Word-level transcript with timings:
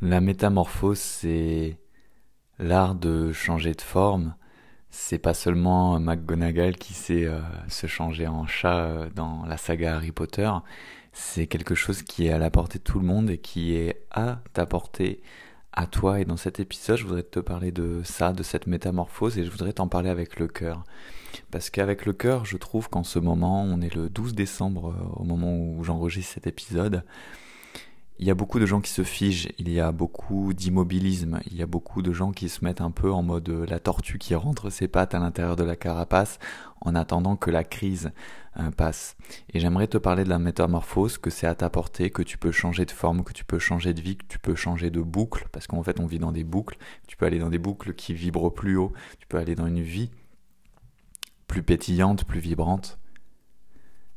La 0.00 0.20
métamorphose, 0.20 0.98
c'est 0.98 1.76
l'art 2.60 2.94
de 2.94 3.32
changer 3.32 3.72
de 3.74 3.80
forme. 3.80 4.36
C'est 4.90 5.18
pas 5.18 5.34
seulement 5.34 5.98
McGonagall 5.98 6.76
qui 6.76 6.94
sait 6.94 7.24
euh, 7.26 7.40
se 7.68 7.88
changer 7.88 8.28
en 8.28 8.46
chat 8.46 8.78
euh, 8.78 9.10
dans 9.16 9.44
la 9.46 9.56
saga 9.56 9.96
Harry 9.96 10.12
Potter. 10.12 10.50
C'est 11.12 11.48
quelque 11.48 11.74
chose 11.74 12.02
qui 12.02 12.28
est 12.28 12.30
à 12.30 12.38
la 12.38 12.48
portée 12.48 12.78
de 12.78 12.84
tout 12.84 13.00
le 13.00 13.06
monde 13.06 13.28
et 13.28 13.38
qui 13.38 13.74
est 13.74 14.06
à 14.12 14.40
ta 14.52 14.66
portée, 14.66 15.20
à 15.72 15.88
toi. 15.88 16.20
Et 16.20 16.24
dans 16.24 16.36
cet 16.36 16.60
épisode, 16.60 16.98
je 16.98 17.04
voudrais 17.04 17.24
te 17.24 17.40
parler 17.40 17.72
de 17.72 18.00
ça, 18.04 18.32
de 18.32 18.44
cette 18.44 18.68
métamorphose, 18.68 19.36
et 19.36 19.44
je 19.44 19.50
voudrais 19.50 19.72
t'en 19.72 19.88
parler 19.88 20.10
avec 20.10 20.38
le 20.38 20.46
cœur. 20.46 20.84
Parce 21.50 21.70
qu'avec 21.70 22.06
le 22.06 22.12
cœur, 22.12 22.44
je 22.44 22.56
trouve 22.56 22.88
qu'en 22.88 23.02
ce 23.02 23.18
moment, 23.18 23.64
on 23.64 23.80
est 23.80 23.94
le 23.94 24.08
12 24.08 24.34
décembre, 24.34 24.90
euh, 24.90 25.20
au 25.20 25.24
moment 25.24 25.56
où 25.58 25.82
j'enregistre 25.82 26.34
cet 26.34 26.46
épisode, 26.46 27.02
il 28.18 28.26
y 28.26 28.30
a 28.30 28.34
beaucoup 28.34 28.58
de 28.58 28.66
gens 28.66 28.80
qui 28.80 28.90
se 28.90 29.04
figent, 29.04 29.48
il 29.58 29.70
y 29.70 29.78
a 29.78 29.92
beaucoup 29.92 30.52
d'immobilisme, 30.52 31.38
il 31.46 31.56
y 31.56 31.62
a 31.62 31.66
beaucoup 31.66 32.02
de 32.02 32.12
gens 32.12 32.32
qui 32.32 32.48
se 32.48 32.64
mettent 32.64 32.80
un 32.80 32.90
peu 32.90 33.12
en 33.12 33.22
mode 33.22 33.48
euh, 33.48 33.66
la 33.66 33.78
tortue 33.78 34.18
qui 34.18 34.34
rentre 34.34 34.70
ses 34.70 34.88
pattes 34.88 35.14
à 35.14 35.20
l'intérieur 35.20 35.54
de 35.54 35.62
la 35.62 35.76
carapace 35.76 36.40
en 36.80 36.96
attendant 36.96 37.36
que 37.36 37.50
la 37.50 37.62
crise 37.62 38.10
euh, 38.58 38.72
passe. 38.72 39.16
Et 39.54 39.60
j'aimerais 39.60 39.86
te 39.86 39.98
parler 39.98 40.24
de 40.24 40.28
la 40.28 40.40
métamorphose, 40.40 41.16
que 41.16 41.30
c'est 41.30 41.46
à 41.46 41.54
ta 41.54 41.70
portée, 41.70 42.10
que 42.10 42.22
tu 42.22 42.38
peux 42.38 42.50
changer 42.50 42.84
de 42.86 42.90
forme, 42.90 43.22
que 43.22 43.32
tu 43.32 43.44
peux 43.44 43.60
changer 43.60 43.94
de 43.94 44.00
vie, 44.00 44.16
que 44.16 44.26
tu 44.26 44.40
peux 44.40 44.56
changer 44.56 44.90
de 44.90 45.00
boucle, 45.00 45.46
parce 45.52 45.68
qu'en 45.68 45.84
fait 45.84 46.00
on 46.00 46.06
vit 46.06 46.18
dans 46.18 46.32
des 46.32 46.44
boucles, 46.44 46.76
tu 47.06 47.16
peux 47.16 47.26
aller 47.26 47.38
dans 47.38 47.50
des 47.50 47.58
boucles 47.58 47.94
qui 47.94 48.14
vibrent 48.14 48.52
plus 48.52 48.76
haut, 48.76 48.92
tu 49.20 49.28
peux 49.28 49.38
aller 49.38 49.54
dans 49.54 49.66
une 49.66 49.82
vie 49.82 50.10
plus 51.46 51.62
pétillante, 51.62 52.24
plus 52.24 52.40
vibrante. 52.40 52.98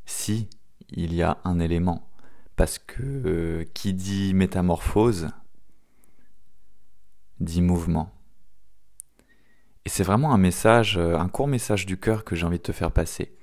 Si 0.06 0.50
il 0.90 1.14
y 1.14 1.22
a 1.22 1.38
un 1.44 1.60
élément 1.60 2.11
parce 2.62 2.78
que 2.78 3.02
euh, 3.02 3.66
qui 3.74 3.92
dit 3.92 4.36
métamorphose 4.36 5.30
dit 7.40 7.60
mouvement. 7.60 8.14
Et 9.84 9.90
c'est 9.90 10.04
vraiment 10.04 10.32
un 10.32 10.38
message, 10.38 10.96
euh, 11.00 11.18
un 11.18 11.28
court 11.28 11.48
message 11.48 11.88
du 11.88 11.98
cœur 11.98 12.24
que 12.24 12.36
j'ai 12.36 12.46
envie 12.46 12.60
de 12.60 12.62
te 12.62 12.72
faire 12.72 12.92
passer. 12.92 13.36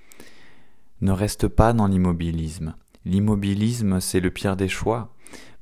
Ne 1.00 1.10
reste 1.10 1.48
pas 1.48 1.72
dans 1.72 1.88
l'immobilisme. 1.88 2.76
L'immobilisme, 3.04 3.98
c'est 3.98 4.20
le 4.20 4.30
pire 4.30 4.54
des 4.54 4.68
choix 4.68 5.12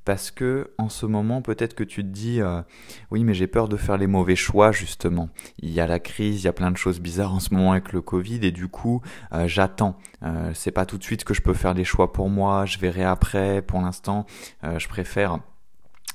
parce 0.07 0.31
que 0.31 0.71
en 0.79 0.89
ce 0.89 1.05
moment 1.05 1.43
peut-être 1.43 1.75
que 1.75 1.85
tu 1.85 2.03
te 2.03 2.09
dis 2.09 2.41
euh, 2.41 2.63
oui 3.11 3.25
mais 3.25 3.35
j'ai 3.35 3.49
peur 3.49 3.69
de 3.69 3.77
faire 3.77 3.99
les 3.99 4.07
mauvais 4.07 4.37
choix 4.37 4.73
justement. 4.73 5.29
Il 5.59 5.71
y 5.71 5.81
a 5.81 5.87
la 5.87 5.99
crise 5.99 6.43
il 6.43 6.45
y 6.45 6.49
a 6.49 6.53
plein 6.55 6.71
de 6.71 6.77
choses 6.77 7.01
bizarres 7.01 7.35
en 7.35 7.41
ce 7.41 7.53
moment 7.53 7.73
avec 7.73 7.93
le 7.93 8.01
Covid 8.01 8.39
et 8.43 8.53
du 8.53 8.69
coup 8.69 9.03
euh, 9.35 9.49
j'attends. 9.49 9.99
Euh, 10.23 10.53
c'est 10.55 10.71
pas 10.71 10.87
tout 10.87 10.97
de 10.97 11.03
suite 11.03 11.25
que 11.25 11.35
je 11.35 11.43
peux 11.43 11.55
faire 11.55 11.75
les 11.75 11.85
choix 11.85 12.13
pour 12.13 12.31
moi 12.31 12.65
je 12.65 12.79
verrai 12.79 13.05
après. 13.05 13.61
Pour 13.61 13.81
l'instant 13.83 14.25
je 14.63 14.89
préfère 14.89 15.41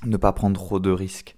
ne 0.06 0.18
pas 0.18 0.32
prendre 0.32 0.60
trop 0.60 0.80
de 0.80 0.90
risques. 0.90 1.36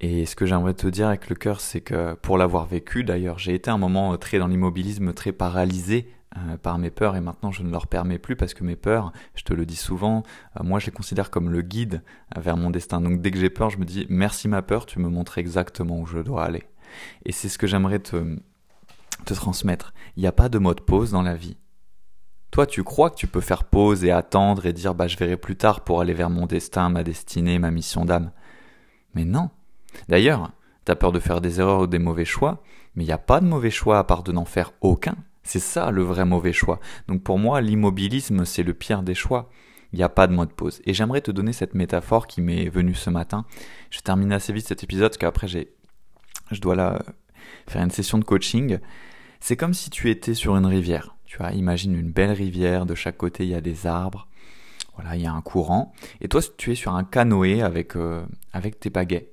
Et 0.00 0.26
ce 0.26 0.34
que 0.34 0.46
j'aimerais 0.46 0.74
te 0.74 0.86
dire 0.86 1.08
avec 1.08 1.28
le 1.28 1.36
cœur, 1.36 1.60
c'est 1.60 1.80
que 1.80 2.14
pour 2.14 2.36
l'avoir 2.36 2.66
vécu, 2.66 3.04
d'ailleurs, 3.04 3.38
j'ai 3.38 3.54
été 3.54 3.70
un 3.70 3.78
moment 3.78 4.16
très 4.18 4.38
dans 4.38 4.48
l'immobilisme, 4.48 5.14
très 5.14 5.32
paralysé 5.32 6.08
euh, 6.36 6.56
par 6.56 6.78
mes 6.78 6.90
peurs 6.90 7.14
et 7.14 7.20
maintenant 7.20 7.52
je 7.52 7.62
ne 7.62 7.70
leur 7.70 7.86
permets 7.86 8.18
plus 8.18 8.34
parce 8.34 8.54
que 8.54 8.64
mes 8.64 8.74
peurs, 8.74 9.12
je 9.36 9.44
te 9.44 9.52
le 9.52 9.64
dis 9.64 9.76
souvent, 9.76 10.24
euh, 10.58 10.64
moi 10.64 10.80
je 10.80 10.86
les 10.86 10.92
considère 10.92 11.30
comme 11.30 11.48
le 11.48 11.62
guide 11.62 12.02
vers 12.36 12.56
mon 12.56 12.70
destin. 12.70 13.00
Donc 13.00 13.20
dès 13.20 13.30
que 13.30 13.38
j'ai 13.38 13.50
peur, 13.50 13.70
je 13.70 13.78
me 13.78 13.84
dis 13.84 14.06
merci 14.08 14.48
ma 14.48 14.60
peur, 14.60 14.84
tu 14.84 14.98
me 14.98 15.08
montres 15.08 15.38
exactement 15.38 16.00
où 16.00 16.06
je 16.06 16.18
dois 16.18 16.44
aller. 16.44 16.64
Et 17.24 17.30
c'est 17.30 17.48
ce 17.48 17.56
que 17.56 17.68
j'aimerais 17.68 18.00
te, 18.00 18.36
transmettre. 19.26 19.94
Il 20.16 20.22
n'y 20.22 20.26
a 20.26 20.32
pas 20.32 20.48
de 20.48 20.58
mode 20.58 20.80
pause 20.80 21.12
dans 21.12 21.22
la 21.22 21.36
vie. 21.36 21.56
Toi, 22.50 22.66
tu 22.66 22.82
crois 22.82 23.10
que 23.10 23.16
tu 23.16 23.28
peux 23.28 23.40
faire 23.40 23.62
pause 23.62 24.04
et 24.04 24.10
attendre 24.10 24.66
et 24.66 24.72
dire 24.72 24.94
bah 24.94 25.06
je 25.06 25.16
verrai 25.16 25.36
plus 25.36 25.56
tard 25.56 25.82
pour 25.82 26.00
aller 26.00 26.14
vers 26.14 26.30
mon 26.30 26.46
destin, 26.46 26.88
ma 26.88 27.04
destinée, 27.04 27.60
ma 27.60 27.70
mission 27.70 28.04
d'âme. 28.04 28.32
Mais 29.14 29.24
non. 29.24 29.50
D'ailleurs, 30.08 30.50
tu 30.84 30.90
as 30.90 30.96
peur 30.96 31.12
de 31.12 31.20
faire 31.20 31.40
des 31.40 31.60
erreurs 31.60 31.82
ou 31.82 31.86
des 31.86 32.00
mauvais 32.00 32.24
choix, 32.24 32.62
mais 32.96 33.04
il 33.04 33.06
n'y 33.06 33.12
a 33.12 33.18
pas 33.18 33.40
de 33.40 33.46
mauvais 33.46 33.70
choix 33.70 33.98
à 33.98 34.04
part 34.04 34.24
de 34.24 34.32
n'en 34.32 34.44
faire 34.44 34.72
aucun. 34.80 35.16
C'est 35.44 35.60
ça 35.60 35.90
le 35.90 36.02
vrai 36.02 36.24
mauvais 36.24 36.52
choix. 36.52 36.80
Donc 37.06 37.22
pour 37.22 37.38
moi, 37.38 37.60
l'immobilisme, 37.60 38.44
c'est 38.44 38.62
le 38.62 38.74
pire 38.74 39.02
des 39.02 39.14
choix. 39.14 39.50
Il 39.92 39.98
n'y 39.98 40.02
a 40.02 40.08
pas 40.08 40.26
de 40.26 40.32
mode 40.32 40.52
pause. 40.52 40.80
Et 40.86 40.94
j'aimerais 40.94 41.20
te 41.20 41.30
donner 41.30 41.52
cette 41.52 41.74
métaphore 41.74 42.26
qui 42.26 42.40
m'est 42.40 42.68
venue 42.68 42.94
ce 42.94 43.10
matin. 43.10 43.44
Je 43.90 44.00
termine 44.00 44.32
assez 44.32 44.52
vite 44.52 44.66
cet 44.66 44.82
épisode 44.82 45.10
parce 45.10 45.18
qu'après 45.18 45.46
j'ai, 45.46 45.72
je 46.50 46.60
dois 46.60 46.74
là 46.74 47.00
faire 47.68 47.82
une 47.82 47.90
session 47.90 48.18
de 48.18 48.24
coaching. 48.24 48.78
C'est 49.38 49.56
comme 49.56 49.74
si 49.74 49.90
tu 49.90 50.10
étais 50.10 50.34
sur 50.34 50.56
une 50.56 50.66
rivière. 50.66 51.14
Tu 51.26 51.38
vois, 51.38 51.52
imagine 51.52 51.94
une 51.94 52.10
belle 52.10 52.32
rivière. 52.32 52.86
De 52.86 52.94
chaque 52.94 53.16
côté, 53.16 53.44
il 53.44 53.50
y 53.50 53.54
a 53.54 53.60
des 53.60 53.86
arbres. 53.86 54.26
Voilà, 54.96 55.16
il 55.16 55.22
y 55.22 55.26
a 55.26 55.32
un 55.32 55.42
courant. 55.42 55.92
Et 56.20 56.28
toi, 56.28 56.40
tu 56.56 56.72
es 56.72 56.74
sur 56.74 56.94
un 56.94 57.04
canoë 57.04 57.62
avec 57.62 57.96
euh, 57.96 58.24
avec 58.52 58.80
tes 58.80 58.90
pagaies. 58.90 59.30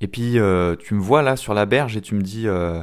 Et 0.00 0.08
puis 0.08 0.38
euh, 0.38 0.74
tu 0.76 0.94
me 0.94 1.00
vois 1.00 1.22
là 1.22 1.36
sur 1.36 1.54
la 1.54 1.64
berge 1.64 1.96
et 1.96 2.00
tu 2.00 2.14
me 2.14 2.22
dis 2.22 2.48
euh, 2.48 2.82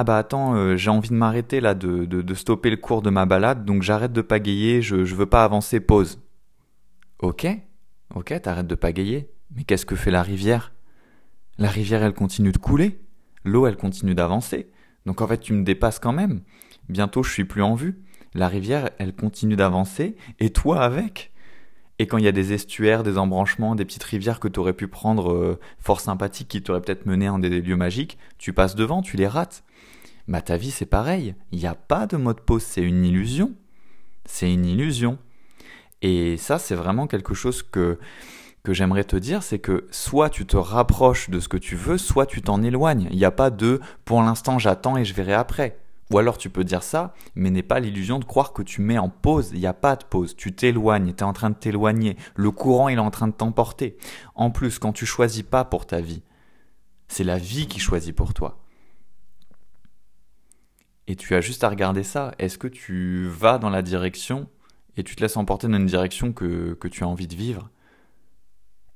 ah 0.00 0.04
bah 0.04 0.16
attends, 0.16 0.54
euh, 0.54 0.76
j'ai 0.78 0.88
envie 0.88 1.10
de 1.10 1.14
m'arrêter 1.14 1.60
là, 1.60 1.74
de, 1.74 2.34
stopper 2.34 2.70
le 2.70 2.78
cours 2.78 3.02
de 3.02 3.10
ma 3.10 3.26
balade, 3.26 3.66
donc 3.66 3.82
j'arrête 3.82 4.14
de 4.14 4.22
pagayer, 4.22 4.80
je, 4.80 5.04
je 5.04 5.14
veux 5.14 5.26
pas 5.26 5.44
avancer, 5.44 5.78
pause. 5.78 6.18
Ok, 7.18 7.46
ok, 8.14 8.40
t'arrêtes 8.40 8.66
de 8.66 8.74
pagayer, 8.74 9.30
mais 9.54 9.64
qu'est-ce 9.64 9.84
que 9.84 9.96
fait 9.96 10.10
la 10.10 10.22
rivière? 10.22 10.72
La 11.58 11.68
rivière, 11.68 12.02
elle 12.02 12.14
continue 12.14 12.50
de 12.50 12.56
couler, 12.56 12.98
l'eau, 13.44 13.66
elle 13.66 13.76
continue 13.76 14.14
d'avancer, 14.14 14.70
donc 15.04 15.20
en 15.20 15.28
fait 15.28 15.36
tu 15.36 15.52
me 15.52 15.64
dépasses 15.64 15.98
quand 15.98 16.14
même. 16.14 16.40
Bientôt 16.88 17.22
je 17.22 17.30
suis 17.30 17.44
plus 17.44 17.62
en 17.62 17.74
vue. 17.74 18.02
La 18.32 18.48
rivière, 18.48 18.88
elle 18.96 19.14
continue 19.14 19.56
d'avancer, 19.56 20.16
et 20.38 20.48
toi 20.48 20.80
avec. 20.80 21.30
Et 21.98 22.06
quand 22.06 22.16
il 22.16 22.24
y 22.24 22.28
a 22.28 22.32
des 22.32 22.54
estuaires, 22.54 23.02
des 23.02 23.18
embranchements, 23.18 23.74
des 23.74 23.84
petites 23.84 24.04
rivières 24.04 24.40
que 24.40 24.48
tu 24.48 24.58
aurais 24.60 24.72
pu 24.72 24.88
prendre 24.88 25.30
euh, 25.34 25.60
fort 25.78 26.00
sympathiques 26.00 26.48
qui 26.48 26.62
t'auraient 26.62 26.80
peut-être 26.80 27.04
mené 27.04 27.28
en 27.28 27.38
des 27.38 27.60
lieux 27.60 27.76
magiques, 27.76 28.16
tu 28.38 28.54
passes 28.54 28.74
devant, 28.74 29.02
tu 29.02 29.18
les 29.18 29.26
rates. 29.26 29.62
Bah 30.30 30.40
ta 30.40 30.56
vie 30.56 30.70
c'est 30.70 30.86
pareil, 30.86 31.34
il 31.50 31.58
n'y 31.58 31.66
a 31.66 31.74
pas 31.74 32.06
de 32.06 32.16
mode 32.16 32.42
pause, 32.42 32.62
c'est 32.62 32.82
une 32.82 33.04
illusion. 33.04 33.52
C'est 34.26 34.52
une 34.52 34.64
illusion. 34.64 35.18
Et 36.02 36.36
ça 36.36 36.60
c'est 36.60 36.76
vraiment 36.76 37.08
quelque 37.08 37.34
chose 37.34 37.64
que 37.64 37.98
que 38.62 38.72
j'aimerais 38.72 39.02
te 39.02 39.16
dire, 39.16 39.42
c'est 39.42 39.58
que 39.58 39.88
soit 39.90 40.30
tu 40.30 40.46
te 40.46 40.56
rapproches 40.56 41.30
de 41.30 41.40
ce 41.40 41.48
que 41.48 41.56
tu 41.56 41.74
veux, 41.74 41.98
soit 41.98 42.26
tu 42.26 42.42
t'en 42.42 42.62
éloignes. 42.62 43.08
Il 43.10 43.16
n'y 43.16 43.24
a 43.24 43.32
pas 43.32 43.50
de 43.50 43.80
pour 44.04 44.22
l'instant 44.22 44.60
j'attends 44.60 44.96
et 44.96 45.04
je 45.04 45.14
verrai 45.14 45.34
après. 45.34 45.80
Ou 46.12 46.18
alors 46.18 46.38
tu 46.38 46.48
peux 46.48 46.62
dire 46.62 46.84
ça, 46.84 47.12
mais 47.34 47.50
n'est 47.50 47.64
pas 47.64 47.80
l'illusion 47.80 48.20
de 48.20 48.24
croire 48.24 48.52
que 48.52 48.62
tu 48.62 48.82
mets 48.82 48.98
en 48.98 49.08
pause. 49.08 49.50
Il 49.52 49.58
n'y 49.58 49.66
a 49.66 49.74
pas 49.74 49.96
de 49.96 50.04
pause. 50.04 50.36
Tu 50.36 50.52
t'éloignes, 50.52 51.12
tu 51.12 51.24
es 51.24 51.26
en 51.26 51.32
train 51.32 51.50
de 51.50 51.56
t'éloigner. 51.56 52.16
Le 52.36 52.52
courant, 52.52 52.88
il 52.88 52.98
est 52.98 53.00
en 53.00 53.10
train 53.10 53.26
de 53.26 53.32
t'emporter. 53.32 53.96
En 54.36 54.52
plus, 54.52 54.78
quand 54.78 54.92
tu 54.92 55.06
choisis 55.06 55.42
pas 55.42 55.64
pour 55.64 55.86
ta 55.86 56.00
vie, 56.00 56.22
c'est 57.08 57.24
la 57.24 57.38
vie 57.38 57.66
qui 57.66 57.80
choisit 57.80 58.14
pour 58.14 58.32
toi. 58.32 58.59
Et 61.06 61.16
tu 61.16 61.34
as 61.34 61.40
juste 61.40 61.64
à 61.64 61.68
regarder 61.68 62.02
ça. 62.02 62.34
Est-ce 62.38 62.58
que 62.58 62.68
tu 62.68 63.26
vas 63.26 63.58
dans 63.58 63.70
la 63.70 63.82
direction 63.82 64.48
et 64.96 65.04
tu 65.04 65.16
te 65.16 65.22
laisses 65.22 65.36
emporter 65.36 65.66
dans 65.68 65.78
une 65.78 65.86
direction 65.86 66.32
que, 66.32 66.74
que 66.74 66.88
tu 66.88 67.04
as 67.04 67.08
envie 67.08 67.26
de 67.26 67.34
vivre? 67.34 67.70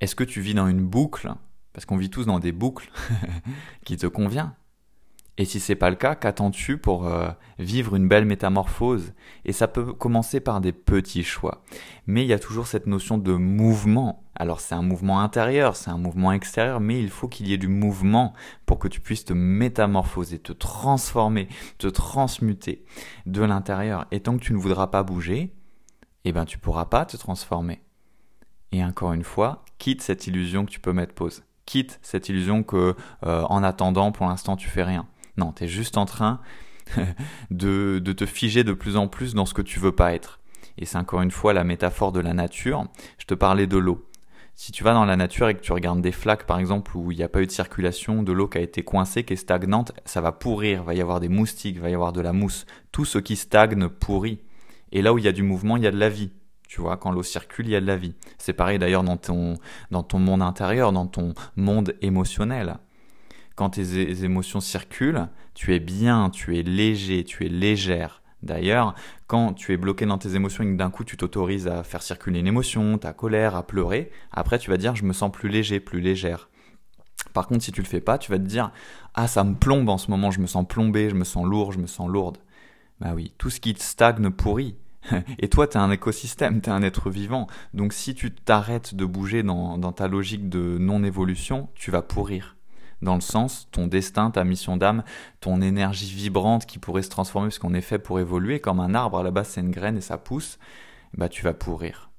Est-ce 0.00 0.14
que 0.14 0.24
tu 0.24 0.40
vis 0.40 0.54
dans 0.54 0.68
une 0.68 0.84
boucle? 0.84 1.32
Parce 1.72 1.86
qu'on 1.86 1.96
vit 1.96 2.10
tous 2.10 2.24
dans 2.24 2.38
des 2.38 2.52
boucles 2.52 2.90
qui 3.84 3.96
te 3.96 4.06
convient. 4.06 4.54
Et 5.36 5.44
si 5.44 5.58
c'est 5.58 5.74
pas 5.74 5.90
le 5.90 5.96
cas, 5.96 6.14
qu'attends-tu 6.14 6.78
pour 6.78 7.06
euh, 7.06 7.28
vivre 7.58 7.96
une 7.96 8.06
belle 8.06 8.24
métamorphose? 8.24 9.14
Et 9.44 9.52
ça 9.52 9.66
peut 9.66 9.92
commencer 9.92 10.38
par 10.38 10.60
des 10.60 10.72
petits 10.72 11.24
choix. 11.24 11.64
Mais 12.06 12.22
il 12.22 12.28
y 12.28 12.32
a 12.32 12.38
toujours 12.38 12.68
cette 12.68 12.86
notion 12.86 13.18
de 13.18 13.32
mouvement. 13.32 14.24
Alors 14.36 14.60
c'est 14.60 14.76
un 14.76 14.82
mouvement 14.82 15.20
intérieur, 15.20 15.74
c'est 15.74 15.90
un 15.90 15.98
mouvement 15.98 16.30
extérieur, 16.30 16.78
mais 16.78 17.00
il 17.00 17.10
faut 17.10 17.26
qu'il 17.26 17.48
y 17.48 17.52
ait 17.52 17.58
du 17.58 17.66
mouvement 17.66 18.32
pour 18.64 18.78
que 18.78 18.86
tu 18.86 19.00
puisses 19.00 19.24
te 19.24 19.32
métamorphoser, 19.32 20.38
te 20.38 20.52
transformer, 20.52 21.48
te 21.78 21.88
transmuter 21.88 22.84
de 23.26 23.42
l'intérieur. 23.42 24.06
Et 24.12 24.20
tant 24.20 24.36
que 24.36 24.42
tu 24.42 24.52
ne 24.52 24.58
voudras 24.58 24.86
pas 24.86 25.02
bouger, 25.02 25.52
eh 26.24 26.32
ben 26.32 26.44
tu 26.44 26.58
pourras 26.58 26.86
pas 26.86 27.06
te 27.06 27.16
transformer. 27.16 27.82
Et 28.70 28.84
encore 28.84 29.12
une 29.12 29.24
fois, 29.24 29.64
quitte 29.78 30.02
cette 30.02 30.26
illusion 30.28 30.64
que 30.64 30.70
tu 30.70 30.80
peux 30.80 30.92
mettre 30.92 31.14
pause. 31.14 31.42
Quitte 31.66 31.98
cette 32.02 32.28
illusion 32.28 32.62
que 32.62 32.94
euh, 33.24 33.42
en 33.42 33.62
attendant 33.62 34.12
pour 34.12 34.26
l'instant 34.26 34.56
tu 34.56 34.68
fais 34.68 34.84
rien. 34.84 35.06
Non, 35.36 35.52
tu 35.52 35.64
es 35.64 35.68
juste 35.68 35.96
en 35.96 36.06
train 36.06 36.40
de, 37.50 38.00
de 38.02 38.12
te 38.12 38.26
figer 38.26 38.64
de 38.64 38.72
plus 38.72 38.96
en 38.96 39.08
plus 39.08 39.34
dans 39.34 39.46
ce 39.46 39.54
que 39.54 39.62
tu 39.62 39.80
veux 39.80 39.92
pas 39.92 40.14
être. 40.14 40.40
Et 40.78 40.86
c'est 40.86 40.98
encore 40.98 41.22
une 41.22 41.30
fois 41.30 41.52
la 41.52 41.64
métaphore 41.64 42.12
de 42.12 42.20
la 42.20 42.34
nature. 42.34 42.86
Je 43.18 43.26
te 43.26 43.34
parlais 43.34 43.66
de 43.66 43.76
l'eau. 43.76 44.08
Si 44.56 44.70
tu 44.70 44.84
vas 44.84 44.92
dans 44.92 45.04
la 45.04 45.16
nature 45.16 45.48
et 45.48 45.54
que 45.54 45.60
tu 45.60 45.72
regardes 45.72 46.00
des 46.00 46.12
flaques, 46.12 46.46
par 46.46 46.60
exemple, 46.60 46.96
où 46.96 47.10
il 47.10 47.18
n'y 47.18 47.24
a 47.24 47.28
pas 47.28 47.42
eu 47.42 47.46
de 47.46 47.50
circulation, 47.50 48.22
de 48.22 48.32
l'eau 48.32 48.46
qui 48.46 48.58
a 48.58 48.60
été 48.60 48.84
coincée, 48.84 49.24
qui 49.24 49.32
est 49.32 49.36
stagnante, 49.36 49.92
ça 50.04 50.20
va 50.20 50.30
pourrir, 50.30 50.84
va 50.84 50.94
y 50.94 51.00
avoir 51.00 51.18
des 51.18 51.28
moustiques, 51.28 51.80
va 51.80 51.90
y 51.90 51.94
avoir 51.94 52.12
de 52.12 52.20
la 52.20 52.32
mousse. 52.32 52.64
Tout 52.92 53.04
ce 53.04 53.18
qui 53.18 53.34
stagne 53.34 53.88
pourrit. 53.88 54.40
Et 54.92 55.02
là 55.02 55.12
où 55.12 55.18
il 55.18 55.24
y 55.24 55.28
a 55.28 55.32
du 55.32 55.42
mouvement, 55.42 55.76
il 55.76 55.82
y 55.82 55.88
a 55.88 55.90
de 55.90 55.98
la 55.98 56.08
vie. 56.08 56.30
Tu 56.68 56.80
vois, 56.80 56.96
quand 56.96 57.10
l'eau 57.10 57.24
circule, 57.24 57.66
il 57.66 57.72
y 57.72 57.76
a 57.76 57.80
de 57.80 57.86
la 57.86 57.96
vie. 57.96 58.14
C'est 58.38 58.52
pareil 58.52 58.78
d'ailleurs 58.78 59.02
dans 59.02 59.16
ton, 59.16 59.54
dans 59.90 60.04
ton 60.04 60.20
monde 60.20 60.42
intérieur, 60.42 60.92
dans 60.92 61.06
ton 61.06 61.34
monde 61.56 61.96
émotionnel 62.00 62.78
quand 63.54 63.70
tes 63.70 64.24
émotions 64.24 64.60
circulent, 64.60 65.28
tu 65.54 65.74
es 65.74 65.80
bien, 65.80 66.30
tu 66.30 66.58
es 66.58 66.62
léger, 66.62 67.24
tu 67.24 67.46
es 67.46 67.48
légère 67.48 68.22
D'ailleurs, 68.44 68.94
quand 69.26 69.54
tu 69.54 69.72
es 69.72 69.78
bloqué 69.78 70.04
dans 70.04 70.18
tes 70.18 70.34
émotions 70.34 70.64
et 70.64 70.66
que 70.66 70.76
d'un 70.76 70.90
coup 70.90 71.02
tu 71.02 71.16
t'autorises 71.16 71.66
à 71.66 71.82
faire 71.82 72.02
circuler 72.02 72.40
une 72.40 72.46
émotion, 72.46 72.98
ta 72.98 73.14
colère, 73.14 73.56
à 73.56 73.66
pleurer, 73.66 74.10
après 74.32 74.58
tu 74.58 74.70
vas 74.70 74.76
dire 74.76 74.94
je 74.94 75.04
me 75.04 75.14
sens 75.14 75.32
plus 75.32 75.48
léger, 75.48 75.80
plus 75.80 76.00
légère. 76.00 76.50
Par 77.32 77.46
contre, 77.46 77.64
si 77.64 77.72
tu 77.72 77.80
le 77.80 77.86
fais 77.86 78.02
pas, 78.02 78.18
tu 78.18 78.30
vas 78.30 78.38
te 78.38 78.44
dire 78.44 78.70
ah 79.14 79.28
ça 79.28 79.44
me 79.44 79.54
plombe 79.54 79.88
en 79.88 79.96
ce 79.96 80.10
moment, 80.10 80.30
je 80.30 80.40
me 80.40 80.46
sens 80.46 80.66
plombé, 80.68 81.08
je 81.08 81.14
me 81.14 81.24
sens 81.24 81.46
lourd, 81.46 81.72
je 81.72 81.78
me 81.78 81.86
sens 81.86 82.06
lourde. 82.08 82.36
Bah 83.00 83.12
oui, 83.14 83.32
tout 83.38 83.48
ce 83.48 83.60
qui 83.60 83.74
stagne 83.78 84.30
pourrit. 84.30 84.76
Et 85.38 85.48
toi, 85.48 85.66
tu 85.66 85.78
es 85.78 85.80
un 85.80 85.90
écosystème, 85.90 86.60
tu 86.60 86.68
es 86.68 86.72
un 86.72 86.82
être 86.82 87.08
vivant. 87.08 87.46
Donc 87.72 87.94
si 87.94 88.14
tu 88.14 88.30
t'arrêtes 88.30 88.94
de 88.94 89.06
bouger 89.06 89.42
dans, 89.42 89.78
dans 89.78 89.92
ta 89.92 90.06
logique 90.06 90.50
de 90.50 90.76
non-évolution, 90.78 91.70
tu 91.74 91.90
vas 91.90 92.02
pourrir 92.02 92.56
dans 93.02 93.14
le 93.14 93.20
sens, 93.20 93.68
ton 93.70 93.86
destin, 93.86 94.30
ta 94.30 94.44
mission 94.44 94.76
d'âme, 94.76 95.04
ton 95.40 95.60
énergie 95.60 96.12
vibrante 96.12 96.66
qui 96.66 96.78
pourrait 96.78 97.02
se 97.02 97.10
transformer 97.10 97.48
parce 97.48 97.58
qu'on 97.58 97.74
est 97.74 97.80
fait 97.80 97.98
pour 97.98 98.20
évoluer, 98.20 98.60
comme 98.60 98.80
un 98.80 98.94
arbre, 98.94 99.18
à 99.18 99.22
la 99.22 99.30
base 99.30 99.48
c'est 99.48 99.60
une 99.60 99.70
graine 99.70 99.96
et 99.96 100.00
ça 100.00 100.18
pousse, 100.18 100.58
bah 101.16 101.28
tu 101.28 101.42
vas 101.42 101.54
pourrir. 101.54 102.10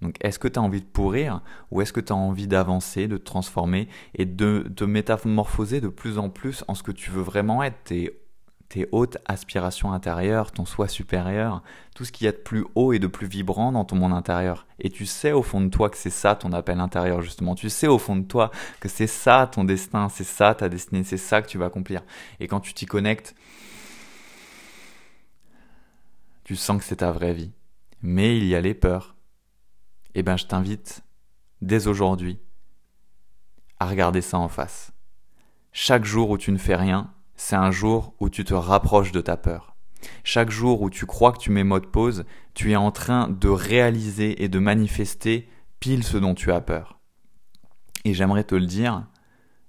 Donc 0.00 0.16
est-ce 0.20 0.38
que 0.38 0.48
tu 0.48 0.58
as 0.58 0.62
envie 0.62 0.80
de 0.80 0.86
pourrir 0.86 1.42
ou 1.70 1.82
est-ce 1.82 1.92
que 1.92 2.00
tu 2.00 2.12
as 2.12 2.16
envie 2.16 2.48
d'avancer, 2.48 3.06
de 3.06 3.16
te 3.16 3.24
transformer 3.24 3.88
et 4.14 4.24
de 4.24 4.70
te 4.74 4.84
métamorphoser 4.84 5.80
de 5.80 5.88
plus 5.88 6.18
en 6.18 6.30
plus 6.30 6.64
en 6.68 6.74
ce 6.74 6.82
que 6.82 6.92
tu 6.92 7.10
veux 7.10 7.22
vraiment 7.22 7.62
être? 7.62 7.92
Tes 8.70 8.86
hautes 8.92 9.18
aspirations 9.26 9.92
intérieures, 9.92 10.52
ton 10.52 10.64
soi 10.64 10.86
supérieur, 10.86 11.62
tout 11.92 12.04
ce 12.04 12.12
qu'il 12.12 12.24
y 12.24 12.28
a 12.28 12.32
de 12.32 12.36
plus 12.36 12.64
haut 12.76 12.92
et 12.92 13.00
de 13.00 13.08
plus 13.08 13.26
vibrant 13.26 13.72
dans 13.72 13.84
ton 13.84 13.96
monde 13.96 14.12
intérieur. 14.12 14.64
Et 14.78 14.90
tu 14.90 15.06
sais 15.06 15.32
au 15.32 15.42
fond 15.42 15.60
de 15.60 15.68
toi 15.68 15.90
que 15.90 15.96
c'est 15.96 16.08
ça 16.08 16.36
ton 16.36 16.52
appel 16.52 16.78
intérieur 16.78 17.20
justement. 17.20 17.56
Tu 17.56 17.68
sais 17.68 17.88
au 17.88 17.98
fond 17.98 18.14
de 18.14 18.24
toi 18.24 18.52
que 18.78 18.88
c'est 18.88 19.08
ça 19.08 19.50
ton 19.52 19.64
destin, 19.64 20.08
c'est 20.08 20.24
ça 20.24 20.54
ta 20.54 20.68
destinée, 20.68 21.02
c'est 21.02 21.16
ça 21.16 21.42
que 21.42 21.48
tu 21.48 21.58
vas 21.58 21.66
accomplir. 21.66 22.02
Et 22.38 22.46
quand 22.46 22.60
tu 22.60 22.72
t'y 22.72 22.86
connectes, 22.86 23.34
tu 26.44 26.54
sens 26.54 26.78
que 26.78 26.84
c'est 26.84 26.96
ta 26.96 27.10
vraie 27.10 27.34
vie. 27.34 27.50
Mais 28.02 28.36
il 28.36 28.44
y 28.44 28.54
a 28.54 28.60
les 28.60 28.74
peurs, 28.74 29.16
eh 30.14 30.22
ben 30.22 30.36
je 30.36 30.46
t'invite 30.46 31.02
dès 31.60 31.88
aujourd'hui 31.88 32.38
à 33.80 33.86
regarder 33.86 34.20
ça 34.20 34.38
en 34.38 34.48
face. 34.48 34.92
Chaque 35.72 36.04
jour 36.04 36.30
où 36.30 36.38
tu 36.38 36.52
ne 36.52 36.58
fais 36.58 36.76
rien, 36.76 37.12
c'est 37.40 37.56
un 37.56 37.70
jour 37.70 38.14
où 38.20 38.28
tu 38.28 38.44
te 38.44 38.52
rapproches 38.52 39.12
de 39.12 39.20
ta 39.20 39.36
peur. 39.36 39.74
Chaque 40.24 40.50
jour 40.50 40.82
où 40.82 40.90
tu 40.90 41.06
crois 41.06 41.32
que 41.32 41.38
tu 41.38 41.50
mets 41.50 41.64
mode 41.64 41.86
pause, 41.86 42.24
tu 42.54 42.72
es 42.72 42.76
en 42.76 42.90
train 42.90 43.28
de 43.28 43.48
réaliser 43.48 44.44
et 44.44 44.48
de 44.48 44.58
manifester 44.58 45.48
pile 45.80 46.04
ce 46.04 46.18
dont 46.18 46.34
tu 46.34 46.52
as 46.52 46.60
peur. 46.60 47.00
Et 48.04 48.14
j'aimerais 48.14 48.44
te 48.44 48.54
le 48.54 48.66
dire, 48.66 49.06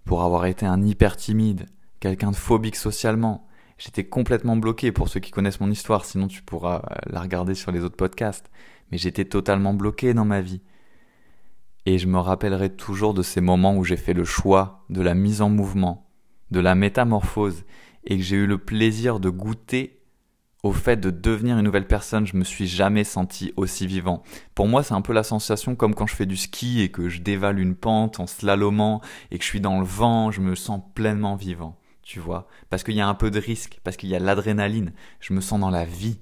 pour 0.06 0.22
avoir 0.22 0.46
été 0.46 0.66
un 0.66 0.82
hyper 0.84 1.16
timide, 1.16 1.66
quelqu'un 2.02 2.32
de 2.32 2.36
phobique 2.36 2.76
socialement, 2.76 3.48
j'étais 3.78 4.04
complètement 4.04 4.58
bloqué 4.58 4.92
pour 4.92 5.08
ceux 5.08 5.22
qui 5.22 5.32
connaissent 5.32 5.62
mon 5.62 5.72
histoire, 5.72 6.06
sinon 6.06 6.28
tu 6.28 6.42
pourras 6.42 6.82
la 7.08 7.22
regarder 7.22 7.56
sur 7.56 7.72
les 7.72 7.84
autres 7.84 7.98
podcasts 7.98 8.52
mais 8.92 8.98
j'étais 8.98 9.26
totalement 9.26 9.74
bloqué 9.74 10.14
dans 10.14 10.26
ma 10.26 10.42
vie. 10.42 10.62
Et 11.86 11.98
je 11.98 12.08
me 12.08 12.20
rappellerai 12.20 12.76
toujours 12.76 13.14
de 13.14 13.24
ces 13.24 13.42
moments 13.42 13.76
où 13.76 13.84
j'ai 13.84 13.98
fait 13.98 14.14
le 14.14 14.26
choix 14.26 14.84
de 14.90 15.02
la 15.02 15.16
mise 15.16 15.42
en 15.42 15.50
mouvement, 15.50 16.11
de 16.52 16.60
la 16.60 16.76
métamorphose, 16.76 17.64
et 18.04 18.18
que 18.18 18.24
j'ai 18.24 18.36
eu 18.36 18.48
le 18.48 18.58
plaisir 18.58 19.20
de 19.20 19.30
goûter 19.30 20.02
au 20.64 20.74
fait 20.74 20.98
de 20.98 21.10
devenir 21.10 21.58
une 21.58 21.64
nouvelle 21.64 21.88
personne, 21.88 22.28
je 22.28 22.38
me 22.38 22.44
suis 22.44 22.68
jamais 22.68 23.04
senti 23.04 23.52
aussi 23.56 23.88
vivant. 23.88 24.22
Pour 24.54 24.68
moi, 24.68 24.84
c'est 24.84 24.94
un 24.94 25.02
peu 25.02 25.14
la 25.14 25.24
sensation 25.24 25.76
comme 25.76 25.96
quand 25.96 26.06
je 26.06 26.16
fais 26.16 26.28
du 26.28 26.38
ski 26.38 26.82
et 26.82 26.92
que 26.92 27.10
je 27.10 27.22
dévale 27.22 27.60
une 27.60 27.76
pente 27.76 28.20
en 28.20 28.28
slalomant 28.28 29.02
et 29.32 29.40
que 29.40 29.44
je 29.44 29.50
suis 29.50 29.62
dans 29.62 29.80
le 29.80 29.86
vent, 29.86 30.30
je 30.30 30.42
me 30.42 30.54
sens 30.54 30.82
pleinement 30.94 31.36
vivant, 31.36 31.80
tu 32.04 32.20
vois. 32.20 32.48
Parce 32.70 32.84
qu'il 32.84 32.96
y 32.96 33.02
a 33.02 33.08
un 33.08 33.16
peu 33.16 33.32
de 33.32 33.40
risque, 33.40 33.80
parce 33.84 33.98
qu'il 33.98 34.10
y 34.10 34.16
a 34.16 34.20
l'adrénaline, 34.20 34.94
je 35.20 35.34
me 35.34 35.42
sens 35.42 35.60
dans 35.60 35.72
la 35.72 35.86
vie, 35.86 36.20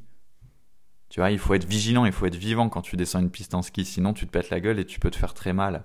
tu 1.09 1.19
vois, 1.19 1.31
il 1.31 1.39
faut 1.39 1.55
être 1.55 1.67
vigilant, 1.67 2.05
il 2.05 2.11
faut 2.11 2.27
être 2.27 2.35
vivant 2.35 2.69
quand 2.69 2.81
tu 2.81 2.95
descends 2.95 3.19
une 3.19 3.31
piste 3.31 3.55
en 3.55 3.61
ski, 3.61 3.83
sinon 3.83 4.13
tu 4.13 4.25
te 4.25 4.31
pètes 4.31 4.51
la 4.51 4.59
gueule 4.59 4.79
et 4.79 4.85
tu 4.85 4.99
peux 4.99 5.09
te 5.09 5.17
faire 5.17 5.33
très 5.33 5.53
mal. 5.53 5.83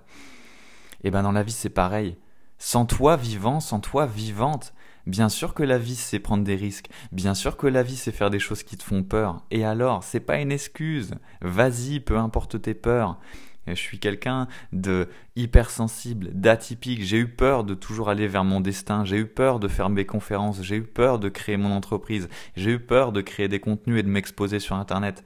Et 1.03 1.11
ben 1.11 1.23
dans 1.23 1.31
la 1.31 1.43
vie 1.43 1.51
c'est 1.51 1.69
pareil. 1.69 2.15
Sans 2.57 2.85
toi 2.85 3.15
vivant, 3.15 3.59
sans 3.59 3.79
toi 3.79 4.05
vivante, 4.05 4.73
bien 5.07 5.29
sûr 5.29 5.53
que 5.53 5.63
la 5.63 5.77
vie 5.77 5.95
c'est 5.95 6.19
prendre 6.19 6.43
des 6.43 6.55
risques, 6.55 6.89
bien 7.11 7.33
sûr 7.33 7.57
que 7.57 7.67
la 7.67 7.83
vie 7.83 7.97
c'est 7.97 8.11
faire 8.11 8.29
des 8.29 8.39
choses 8.39 8.63
qui 8.63 8.77
te 8.77 8.83
font 8.83 9.03
peur. 9.03 9.43
Et 9.51 9.65
alors, 9.65 10.03
c'est 10.03 10.19
pas 10.19 10.39
une 10.39 10.51
excuse. 10.51 11.11
Vas-y, 11.41 11.99
peu 11.99 12.17
importe 12.17 12.61
tes 12.61 12.73
peurs. 12.73 13.19
Je 13.67 13.73
suis 13.73 13.97
quelqu'un 13.97 14.47
de 14.73 15.09
hypersensible, 15.35 16.29
d'atypique. 16.33 17.03
J'ai 17.03 17.17
eu 17.17 17.27
peur 17.27 17.63
de 17.63 17.73
toujours 17.73 18.09
aller 18.09 18.27
vers 18.27 18.43
mon 18.43 18.61
destin. 18.61 19.05
J'ai 19.05 19.17
eu 19.17 19.25
peur 19.25 19.59
de 19.59 19.67
faire 19.67 19.89
mes 19.89 20.05
conférences. 20.05 20.61
J'ai 20.61 20.75
eu 20.75 20.83
peur 20.83 21.17
de 21.17 21.29
créer 21.29 21.57
mon 21.57 21.71
entreprise. 21.71 22.29
J'ai 22.55 22.71
eu 22.71 22.79
peur 22.79 23.11
de 23.11 23.21
créer 23.21 23.47
des 23.47 23.59
contenus 23.59 23.99
et 23.99 24.03
de 24.03 24.07
m'exposer 24.07 24.59
sur 24.59 24.75
Internet. 24.75 25.23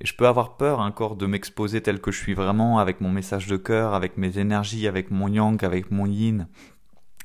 Et 0.00 0.06
je 0.06 0.14
peux 0.14 0.26
avoir 0.26 0.56
peur 0.56 0.80
encore 0.80 1.16
de 1.16 1.26
m'exposer 1.26 1.80
tel 1.80 2.00
que 2.00 2.10
je 2.10 2.18
suis 2.18 2.34
vraiment, 2.34 2.78
avec 2.78 3.00
mon 3.00 3.10
message 3.10 3.46
de 3.46 3.56
cœur, 3.56 3.94
avec 3.94 4.16
mes 4.16 4.38
énergies, 4.38 4.88
avec 4.88 5.10
mon 5.10 5.28
yang, 5.28 5.62
avec 5.64 5.90
mon 5.90 6.06
yin, 6.06 6.48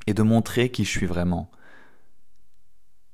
et 0.07 0.13
de 0.13 0.23
montrer 0.23 0.69
qui 0.69 0.85
je 0.85 0.91
suis 0.91 1.07
vraiment 1.07 1.51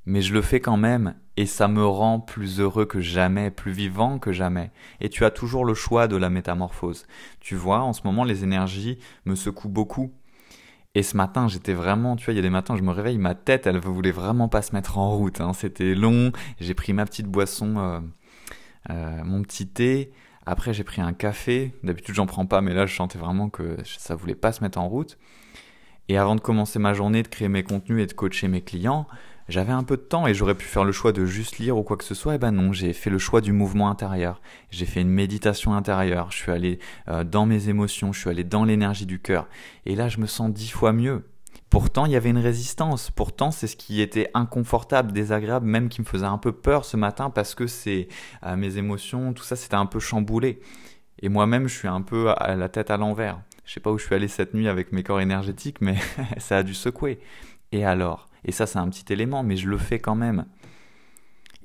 mais 0.05 0.21
je 0.21 0.33
le 0.33 0.41
fais 0.41 0.59
quand 0.59 0.77
même, 0.77 1.15
et 1.35 1.45
ça 1.45 1.67
me 1.67 1.85
rend 1.85 2.19
plus 2.19 2.59
heureux 2.59 2.85
que 2.85 3.01
jamais, 3.01 3.49
plus 3.49 3.71
vivant 3.71 4.19
que 4.19 4.31
jamais. 4.31 4.71
Et 5.01 5.09
tu 5.09 5.25
as 5.25 5.31
toujours 5.31 5.65
le 5.65 5.73
choix 5.73 6.07
de 6.07 6.15
la 6.15 6.29
métamorphose. 6.29 7.07
Tu 7.39 7.55
vois, 7.55 7.81
en 7.81 7.91
ce 7.91 8.01
moment, 8.05 8.23
les 8.23 8.43
énergies 8.43 8.99
me 9.25 9.35
secouent 9.35 9.69
beaucoup. 9.69 10.13
Et 10.93 11.03
ce 11.03 11.17
matin, 11.17 11.47
j'étais 11.47 11.73
vraiment, 11.73 12.15
tu 12.15 12.25
vois, 12.25 12.33
il 12.33 12.37
y 12.37 12.39
a 12.39 12.43
des 12.43 12.49
matins, 12.49 12.77
je 12.77 12.83
me 12.83 12.91
réveille, 12.91 13.17
ma 13.17 13.35
tête, 13.35 13.67
elle 13.67 13.79
voulait 13.79 14.11
vraiment 14.11 14.47
pas 14.47 14.61
se 14.61 14.73
mettre 14.73 14.97
en 14.97 15.17
route. 15.17 15.41
Hein. 15.41 15.51
C'était 15.53 15.95
long. 15.95 16.31
J'ai 16.61 16.73
pris 16.73 16.93
ma 16.93 17.05
petite 17.05 17.27
boisson, 17.27 17.77
euh, 17.77 17.99
euh, 18.89 19.23
mon 19.23 19.41
petit 19.41 19.67
thé. 19.67 20.11
Après, 20.45 20.73
j'ai 20.73 20.83
pris 20.83 21.01
un 21.01 21.13
café. 21.13 21.73
D'habitude, 21.83 22.15
j'en 22.15 22.25
prends 22.25 22.45
pas, 22.45 22.61
mais 22.61 22.73
là, 22.73 22.85
je 22.85 22.95
sentais 22.95 23.17
vraiment 23.17 23.49
que 23.49 23.77
ça 23.83 24.15
voulait 24.15 24.35
pas 24.35 24.51
se 24.51 24.63
mettre 24.63 24.79
en 24.79 24.87
route. 24.87 25.17
Et 26.07 26.17
avant 26.17 26.35
de 26.35 26.41
commencer 26.41 26.77
ma 26.77 26.93
journée, 26.93 27.23
de 27.23 27.27
créer 27.27 27.47
mes 27.47 27.63
contenus 27.63 28.03
et 28.03 28.05
de 28.05 28.13
coacher 28.13 28.47
mes 28.47 28.61
clients, 28.61 29.07
j'avais 29.47 29.71
un 29.71 29.83
peu 29.83 29.97
de 29.97 30.01
temps 30.01 30.27
et 30.27 30.33
j'aurais 30.33 30.55
pu 30.55 30.65
faire 30.65 30.83
le 30.83 30.91
choix 30.91 31.11
de 31.11 31.25
juste 31.25 31.57
lire 31.59 31.77
ou 31.77 31.83
quoi 31.83 31.97
que 31.97 32.03
ce 32.03 32.15
soit. 32.15 32.33
Et 32.33 32.35
eh 32.35 32.39
ben 32.39 32.51
non, 32.51 32.73
j'ai 32.73 32.93
fait 32.93 33.09
le 33.09 33.17
choix 33.17 33.41
du 33.41 33.53
mouvement 33.53 33.89
intérieur. 33.89 34.41
J'ai 34.71 34.85
fait 34.85 35.01
une 35.01 35.09
méditation 35.09 35.73
intérieure. 35.73 36.31
Je 36.31 36.37
suis 36.37 36.51
allé 36.51 36.79
euh, 37.07 37.23
dans 37.23 37.45
mes 37.45 37.69
émotions, 37.69 38.13
je 38.13 38.19
suis 38.19 38.29
allé 38.29 38.43
dans 38.43 38.65
l'énergie 38.65 39.05
du 39.05 39.19
cœur. 39.19 39.47
Et 39.85 39.95
là, 39.95 40.09
je 40.09 40.19
me 40.19 40.25
sens 40.25 40.51
dix 40.51 40.69
fois 40.69 40.93
mieux. 40.93 41.23
Pourtant, 41.69 42.05
il 42.05 42.11
y 42.11 42.15
avait 42.15 42.29
une 42.29 42.37
résistance. 42.37 43.11
Pourtant, 43.11 43.51
c'est 43.51 43.67
ce 43.67 43.75
qui 43.75 44.01
était 44.01 44.29
inconfortable, 44.33 45.11
désagréable, 45.11 45.65
même 45.65 45.89
qui 45.89 46.01
me 46.01 46.05
faisait 46.05 46.25
un 46.25 46.37
peu 46.37 46.51
peur 46.51 46.85
ce 46.85 46.97
matin 46.97 47.29
parce 47.29 47.55
que 47.55 47.67
c'est 47.67 48.07
euh, 48.45 48.55
mes 48.55 48.77
émotions, 48.77 49.33
tout 49.33 49.43
ça, 49.43 49.55
c'était 49.55 49.75
un 49.75 49.85
peu 49.85 49.99
chamboulé. 49.99 50.59
Et 51.21 51.29
moi-même, 51.29 51.67
je 51.67 51.77
suis 51.77 51.87
un 51.87 52.01
peu 52.01 52.29
à 52.29 52.55
la 52.55 52.69
tête 52.69 52.91
à 52.91 52.97
l'envers. 52.97 53.41
Je 53.65 53.73
sais 53.73 53.79
pas 53.79 53.91
où 53.91 53.97
je 53.97 54.05
suis 54.05 54.15
allé 54.15 54.27
cette 54.27 54.53
nuit 54.53 54.67
avec 54.67 54.91
mes 54.91 55.03
corps 55.03 55.21
énergétiques, 55.21 55.81
mais 55.81 55.97
ça 56.37 56.57
a 56.57 56.63
dû 56.63 56.73
secouer. 56.73 57.19
Et 57.71 57.83
alors? 57.83 58.27
Et 58.43 58.51
ça, 58.51 58.67
c'est 58.67 58.79
un 58.79 58.87
petit 58.89 59.11
élément, 59.11 59.43
mais 59.43 59.57
je 59.57 59.67
le 59.67 59.77
fais 59.77 59.99
quand 59.99 60.15
même. 60.15 60.45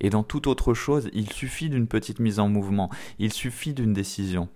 Et 0.00 0.08
dans 0.08 0.22
toute 0.22 0.46
autre 0.46 0.72
chose, 0.74 1.10
il 1.12 1.30
suffit 1.30 1.68
d'une 1.68 1.86
petite 1.86 2.20
mise 2.20 2.40
en 2.40 2.48
mouvement, 2.48 2.90
il 3.18 3.32
suffit 3.32 3.74
d'une 3.74 3.92
décision. 3.92 4.48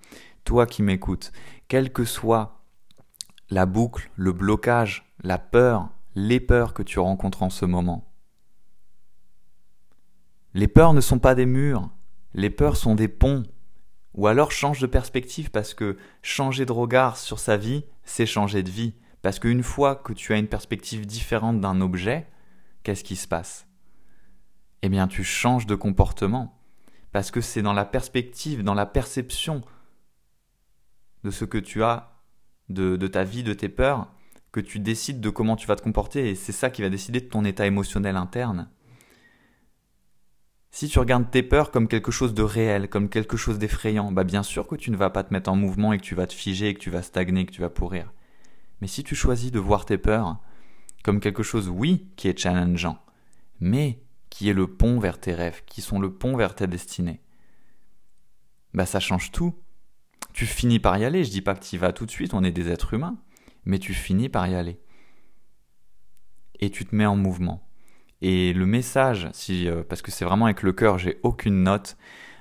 Toi 0.45 0.67
qui 0.67 0.83
m'écoutes, 0.83 1.33
quelle 1.69 1.93
que 1.93 2.05
soit 2.05 2.64
la 3.51 3.67
boucle, 3.67 4.11
le 4.17 4.33
blocage, 4.33 5.13
la 5.23 5.39
peur, 5.39 5.89
les 6.15 6.41
peurs 6.41 6.75
que 6.75 6.83
tu 6.83 6.99
rencontres 6.99 7.43
en 7.43 7.51
ce 7.51 7.65
moment. 7.65 8.11
Les 10.55 10.69
peurs 10.69 10.95
ne 10.95 11.01
sont 11.01 11.19
pas 11.19 11.35
des 11.35 11.47
murs, 11.47 11.91
les 12.35 12.51
peurs 12.51 12.77
sont 12.77 12.95
des 12.95 13.09
ponts. 13.09 13.43
Ou 14.15 14.29
alors 14.29 14.53
change 14.53 14.81
de 14.81 14.87
perspective 14.87 15.51
parce 15.51 15.75
que 15.75 15.97
changer 16.23 16.67
de 16.67 16.73
regard 16.73 17.17
sur 17.17 17.41
sa 17.41 17.57
vie, 17.57 17.85
c'est 18.05 18.27
changer 18.27 18.63
de 18.63 18.71
vie. 18.71 18.95
Parce 19.23 19.41
qu'une 19.41 19.63
fois 19.63 19.97
que 19.97 20.13
tu 20.13 20.33
as 20.33 20.39
une 20.39 20.47
perspective 20.47 21.07
différente 21.07 21.61
d'un 21.61 21.81
objet, 21.81 22.29
qu'est-ce 22.85 23.03
qui 23.03 23.17
se 23.17 23.27
passe? 23.27 23.67
Eh 24.83 24.89
bien, 24.89 25.09
tu 25.09 25.25
changes 25.25 25.67
de 25.67 25.75
comportement. 25.75 26.61
Parce 27.11 27.31
que 27.31 27.41
c'est 27.41 27.63
dans 27.63 27.73
la 27.73 27.85
perspective, 27.85 28.63
dans 28.63 28.75
la 28.75 28.87
perception 28.87 29.63
de 31.25 31.31
ce 31.31 31.45
que 31.45 31.59
tu 31.59 31.83
as, 31.83 32.14
de, 32.69 32.97
ta 33.07 33.25
vie, 33.25 33.43
de 33.43 33.53
tes 33.53 33.69
peurs, 33.69 34.09
que 34.53 34.61
tu 34.61 34.79
décides 34.79 35.21
de 35.21 35.31
comment 35.31 35.57
tu 35.57 35.67
vas 35.67 35.77
te 35.77 35.83
comporter. 35.83 36.31
Et 36.31 36.35
c'est 36.35 36.53
ça 36.53 36.71
qui 36.71 36.83
va 36.83 36.91
décider 36.91 37.21
de 37.21 37.29
ton 37.29 37.45
état 37.45 37.67
émotionnel 37.67 38.17
interne. 38.17 38.69
Si 40.71 40.89
tu 40.89 40.99
regardes 40.99 41.31
tes 41.31 41.43
peurs 41.43 41.71
comme 41.71 41.87
quelque 41.87 42.11
chose 42.11 42.35
de 42.35 42.43
réel, 42.43 42.89
comme 42.89 43.09
quelque 43.09 43.37
chose 43.37 43.59
d'effrayant, 43.59 44.11
bah 44.11 44.25
bien 44.25 44.43
sûr 44.43 44.67
que 44.67 44.75
tu 44.75 44.91
ne 44.91 44.97
vas 44.97 45.11
pas 45.11 45.23
te 45.23 45.33
mettre 45.33 45.51
en 45.51 45.57
mouvement 45.57 45.93
et 45.93 45.99
que 45.99 46.03
tu 46.03 46.17
vas 46.17 46.27
te 46.27 46.35
figer 46.35 46.71
et 46.71 46.75
que 46.75 46.81
tu 46.81 46.91
vas 46.91 47.03
stagner, 47.03 47.47
que 47.47 47.53
tu 47.53 47.61
vas 47.61 47.71
pourrir. 47.71 48.13
Mais 48.81 48.89
si 48.89 49.05
tu 49.05 49.15
choisis 49.15 49.53
de 49.53 49.61
voir 49.61 49.85
tes 49.85 49.99
peurs 49.99 50.41
comme 51.05 51.21
quelque 51.21 51.43
chose, 51.43 51.69
oui, 51.69 52.09
qui 52.17 52.29
est 52.29 52.39
challengeant, 52.39 52.99
mais 53.61 54.03
qui 54.31 54.49
est 54.49 54.55
le 54.55 54.67
pont 54.67 54.99
vers 54.99 55.21
tes 55.21 55.35
rêves, 55.35 55.63
qui 55.67 55.81
sont 55.81 56.01
le 56.01 56.13
pont 56.13 56.37
vers 56.37 56.57
ta 56.57 56.67
destinée, 56.67 57.21
bah 58.73 58.87
ça 58.87 58.99
change 58.99 59.31
tout. 59.31 59.55
Tu 60.35 60.47
finis 60.47 60.81
par 60.81 60.99
y 60.99 61.05
aller, 61.05 61.25
je 61.25 61.31
dis 61.31 61.41
pas 61.41 61.55
que 61.55 61.65
tu 61.65 61.77
y 61.77 61.79
vas 61.79 61.93
tout 61.93 62.05
de 62.05 62.11
suite, 62.11 62.35
on 62.35 62.45
est 62.45 62.53
des 62.53 62.69
êtres 62.69 62.93
humains, 62.93 63.17
mais 63.65 63.79
tu 63.79 63.95
finis 63.95 64.29
par 64.29 64.47
y 64.47 64.55
aller. 64.55 64.79
Et 66.61 66.71
tu 66.71 66.85
te 66.85 66.95
mets 66.95 67.07
en 67.07 67.17
mouvement. 67.17 67.67
Et 68.21 68.53
le 68.53 68.67
message, 68.67 69.29
si, 69.33 69.69
euh, 69.69 69.83
parce 69.89 70.03
que 70.03 70.11
c'est 70.11 70.25
vraiment 70.25 70.47
avec 70.47 70.63
le 70.63 70.73
cœur, 70.73 70.99
j'ai 70.99 71.21
aucune 71.23 71.63
note 71.63 71.97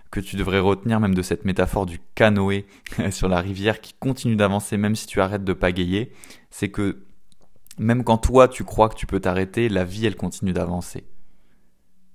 que 0.09 0.19
tu 0.19 0.35
devrais 0.35 0.59
retenir 0.59 0.99
même 0.99 1.13
de 1.13 1.21
cette 1.21 1.45
métaphore 1.45 1.85
du 1.85 1.99
canoë 2.15 2.65
sur 3.11 3.29
la 3.29 3.39
rivière 3.39 3.79
qui 3.79 3.93
continue 3.93 4.35
d'avancer 4.35 4.77
même 4.77 4.95
si 4.95 5.07
tu 5.07 5.21
arrêtes 5.21 5.43
de 5.43 5.53
pagayer, 5.53 6.11
c'est 6.49 6.69
que 6.69 7.05
même 7.77 8.03
quand 8.03 8.17
toi 8.17 8.47
tu 8.47 8.63
crois 8.63 8.89
que 8.89 8.95
tu 8.95 9.07
peux 9.07 9.19
t'arrêter, 9.19 9.69
la 9.69 9.83
vie 9.83 10.05
elle 10.05 10.15
continue 10.15 10.53
d'avancer. 10.53 11.05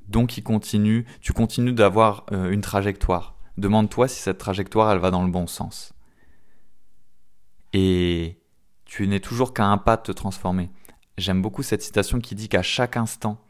Donc 0.08 0.38
il 0.38 0.42
continue, 0.42 1.06
tu 1.20 1.32
continues 1.32 1.72
d'avoir 1.72 2.24
euh, 2.32 2.50
une 2.50 2.62
trajectoire. 2.62 3.37
Demande-toi 3.58 4.06
si 4.06 4.22
cette 4.22 4.38
trajectoire 4.38 4.92
elle 4.92 5.00
va 5.00 5.10
dans 5.10 5.24
le 5.24 5.32
bon 5.32 5.48
sens. 5.48 5.92
Et 7.72 8.40
tu 8.84 9.08
n'es 9.08 9.18
toujours 9.18 9.52
qu'à 9.52 9.66
un 9.66 9.78
pas 9.78 9.96
de 9.96 10.02
te 10.02 10.12
transformer. 10.12 10.70
J'aime 11.18 11.42
beaucoup 11.42 11.64
cette 11.64 11.82
citation 11.82 12.20
qui 12.20 12.36
dit 12.36 12.48
qu'à 12.48 12.62
chaque 12.62 12.96
instant, 12.96 13.44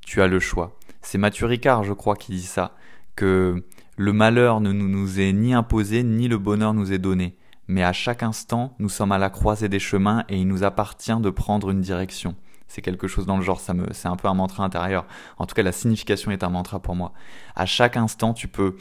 tu 0.00 0.22
as 0.22 0.26
le 0.26 0.40
choix. 0.40 0.78
C'est 1.02 1.18
Mathieu 1.18 1.44
Ricard, 1.44 1.84
je 1.84 1.92
crois, 1.92 2.16
qui 2.16 2.32
dit 2.32 2.46
ça, 2.46 2.74
que 3.14 3.62
le 3.98 4.12
malheur 4.14 4.62
ne 4.62 4.72
nous 4.72 5.20
est 5.20 5.34
ni 5.34 5.52
imposé, 5.52 6.02
ni 6.02 6.26
le 6.26 6.38
bonheur 6.38 6.72
nous 6.72 6.94
est 6.94 6.98
donné. 6.98 7.36
Mais 7.68 7.84
à 7.84 7.92
chaque 7.92 8.22
instant, 8.22 8.74
nous 8.78 8.88
sommes 8.88 9.12
à 9.12 9.18
la 9.18 9.28
croisée 9.28 9.68
des 9.68 9.78
chemins 9.78 10.24
et 10.30 10.38
il 10.38 10.48
nous 10.48 10.64
appartient 10.64 11.20
de 11.20 11.28
prendre 11.28 11.68
une 11.68 11.82
direction. 11.82 12.36
C'est 12.68 12.82
quelque 12.82 13.06
chose 13.06 13.26
dans 13.26 13.36
le 13.36 13.42
genre, 13.42 13.60
ça 13.60 13.74
me, 13.74 13.92
c'est 13.92 14.08
un 14.08 14.16
peu 14.16 14.28
un 14.28 14.34
mantra 14.34 14.64
intérieur. 14.64 15.06
En 15.38 15.46
tout 15.46 15.54
cas, 15.54 15.62
la 15.62 15.72
signification 15.72 16.30
est 16.30 16.42
un 16.42 16.50
mantra 16.50 16.80
pour 16.80 16.94
moi. 16.94 17.12
À 17.54 17.66
chaque 17.66 17.96
instant, 17.96 18.34
tu 18.34 18.48
peux 18.48 18.76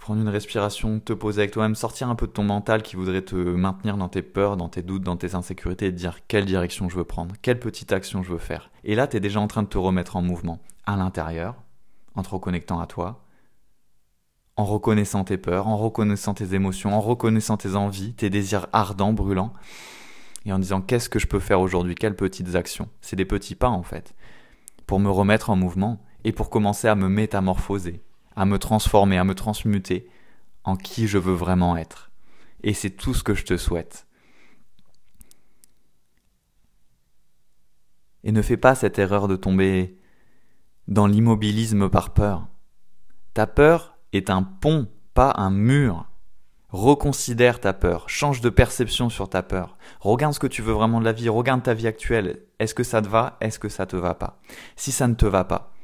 prendre 0.00 0.20
une 0.20 0.28
respiration, 0.28 0.98
te 0.98 1.12
poser 1.12 1.42
avec 1.42 1.52
toi-même, 1.52 1.76
sortir 1.76 2.08
un 2.08 2.16
peu 2.16 2.26
de 2.26 2.32
ton 2.32 2.42
mental 2.42 2.82
qui 2.82 2.96
voudrait 2.96 3.22
te 3.22 3.36
maintenir 3.36 3.96
dans 3.96 4.08
tes 4.08 4.22
peurs, 4.22 4.56
dans 4.56 4.68
tes 4.68 4.82
doutes, 4.82 5.04
dans 5.04 5.16
tes 5.16 5.36
insécurités 5.36 5.86
et 5.86 5.92
te 5.92 5.96
dire 5.96 6.26
quelle 6.26 6.44
direction 6.44 6.88
je 6.88 6.96
veux 6.96 7.04
prendre, 7.04 7.36
quelle 7.40 7.60
petite 7.60 7.92
action 7.92 8.22
je 8.22 8.32
veux 8.32 8.38
faire. 8.38 8.70
Et 8.82 8.96
là, 8.96 9.06
tu 9.06 9.16
es 9.16 9.20
déjà 9.20 9.38
en 9.38 9.46
train 9.46 9.62
de 9.62 9.68
te 9.68 9.78
remettre 9.78 10.16
en 10.16 10.22
mouvement 10.22 10.58
à 10.86 10.96
l'intérieur, 10.96 11.54
en 12.16 12.22
te 12.22 12.30
reconnectant 12.30 12.80
à 12.80 12.86
toi, 12.86 13.22
en 14.56 14.64
reconnaissant 14.64 15.22
tes 15.22 15.38
peurs, 15.38 15.68
en 15.68 15.76
reconnaissant 15.76 16.34
tes 16.34 16.54
émotions, 16.54 16.92
en 16.94 17.00
reconnaissant 17.00 17.56
tes 17.56 17.76
envies, 17.76 18.12
tes 18.14 18.28
désirs 18.28 18.66
ardents, 18.72 19.12
brûlants, 19.12 19.52
et 20.44 20.52
en 20.52 20.58
disant 20.58 20.80
qu'est-ce 20.80 21.08
que 21.08 21.18
je 21.18 21.26
peux 21.26 21.40
faire 21.40 21.60
aujourd'hui, 21.60 21.94
quelles 21.94 22.16
petites 22.16 22.54
actions? 22.54 22.88
C'est 23.00 23.16
des 23.16 23.24
petits 23.24 23.54
pas 23.54 23.68
en 23.68 23.82
fait, 23.82 24.14
pour 24.86 25.00
me 25.00 25.10
remettre 25.10 25.50
en 25.50 25.56
mouvement 25.56 26.02
et 26.24 26.32
pour 26.32 26.50
commencer 26.50 26.88
à 26.88 26.94
me 26.94 27.08
métamorphoser, 27.08 28.00
à 28.36 28.44
me 28.44 28.58
transformer, 28.58 29.18
à 29.18 29.24
me 29.24 29.34
transmuter 29.34 30.08
en 30.64 30.76
qui 30.76 31.06
je 31.06 31.18
veux 31.18 31.34
vraiment 31.34 31.76
être. 31.76 32.10
Et 32.62 32.74
c'est 32.74 32.90
tout 32.90 33.14
ce 33.14 33.24
que 33.24 33.34
je 33.34 33.44
te 33.44 33.56
souhaite. 33.56 34.06
Et 38.24 38.30
ne 38.30 38.42
fais 38.42 38.56
pas 38.56 38.76
cette 38.76 38.98
erreur 39.00 39.26
de 39.26 39.34
tomber 39.34 39.98
dans 40.86 41.06
l'immobilisme 41.06 41.88
par 41.88 42.14
peur. 42.14 42.46
Ta 43.34 43.46
peur 43.46 43.98
est 44.12 44.30
un 44.30 44.42
pont, 44.42 44.88
pas 45.14 45.34
un 45.36 45.50
mur. 45.50 46.08
Reconsidère 46.72 47.60
ta 47.60 47.74
peur, 47.74 48.08
change 48.08 48.40
de 48.40 48.48
perception 48.48 49.10
sur 49.10 49.28
ta 49.28 49.42
peur. 49.42 49.76
Regarde 50.00 50.32
ce 50.32 50.38
que 50.38 50.46
tu 50.46 50.62
veux 50.62 50.72
vraiment 50.72 51.00
de 51.00 51.04
la 51.04 51.12
vie, 51.12 51.28
regarde 51.28 51.62
ta 51.62 51.74
vie 51.74 51.86
actuelle. 51.86 52.46
Est-ce 52.58 52.74
que 52.74 52.82
ça 52.82 53.02
te 53.02 53.08
va? 53.08 53.36
Est-ce 53.42 53.58
que 53.58 53.68
ça 53.68 53.84
te 53.84 53.94
va 53.94 54.14
pas? 54.14 54.40
Si 54.74 54.90
ça 54.90 55.06
ne 55.06 55.12
te 55.12 55.26
va 55.26 55.44
pas, 55.44 55.74